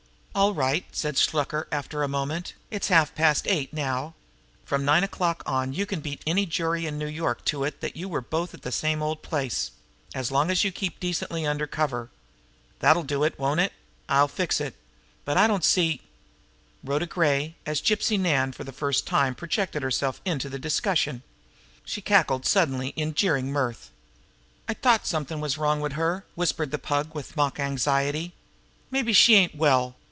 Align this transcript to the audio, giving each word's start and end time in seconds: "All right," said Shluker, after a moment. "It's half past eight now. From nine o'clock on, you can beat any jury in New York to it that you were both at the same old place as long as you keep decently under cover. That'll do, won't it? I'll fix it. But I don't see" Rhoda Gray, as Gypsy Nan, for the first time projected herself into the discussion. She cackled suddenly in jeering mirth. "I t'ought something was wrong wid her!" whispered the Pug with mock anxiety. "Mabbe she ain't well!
"All 0.33 0.53
right," 0.53 0.85
said 0.95 1.17
Shluker, 1.17 1.67
after 1.73 2.01
a 2.03 2.07
moment. 2.07 2.53
"It's 2.71 2.87
half 2.87 3.13
past 3.15 3.47
eight 3.49 3.73
now. 3.73 4.13
From 4.63 4.85
nine 4.85 5.03
o'clock 5.03 5.43
on, 5.45 5.73
you 5.73 5.85
can 5.85 5.99
beat 5.99 6.21
any 6.25 6.45
jury 6.45 6.85
in 6.85 6.97
New 6.97 7.05
York 7.05 7.43
to 7.51 7.65
it 7.65 7.81
that 7.81 7.97
you 7.97 8.07
were 8.07 8.21
both 8.21 8.53
at 8.53 8.61
the 8.61 8.71
same 8.71 9.03
old 9.03 9.23
place 9.23 9.71
as 10.15 10.31
long 10.31 10.49
as 10.49 10.63
you 10.63 10.71
keep 10.71 11.01
decently 11.01 11.45
under 11.45 11.67
cover. 11.67 12.09
That'll 12.79 13.03
do, 13.03 13.29
won't 13.37 13.59
it? 13.59 13.73
I'll 14.07 14.29
fix 14.29 14.61
it. 14.61 14.75
But 15.25 15.35
I 15.35 15.47
don't 15.47 15.65
see" 15.65 15.99
Rhoda 16.81 17.07
Gray, 17.07 17.55
as 17.65 17.81
Gypsy 17.81 18.17
Nan, 18.17 18.53
for 18.53 18.63
the 18.63 18.71
first 18.71 19.05
time 19.05 19.35
projected 19.35 19.83
herself 19.83 20.21
into 20.23 20.47
the 20.47 20.57
discussion. 20.57 21.23
She 21.83 21.99
cackled 22.01 22.45
suddenly 22.45 22.93
in 22.95 23.15
jeering 23.15 23.51
mirth. 23.51 23.89
"I 24.69 24.75
t'ought 24.75 25.05
something 25.05 25.41
was 25.41 25.57
wrong 25.57 25.81
wid 25.81 25.93
her!" 25.93 26.23
whispered 26.35 26.71
the 26.71 26.79
Pug 26.79 27.13
with 27.13 27.35
mock 27.35 27.59
anxiety. 27.59 28.31
"Mabbe 28.89 29.13
she 29.13 29.35
ain't 29.35 29.55
well! 29.55 29.97